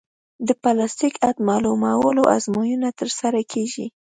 [0.47, 3.85] د پلاستیک حد معلومولو ازموینه ترسره کیږي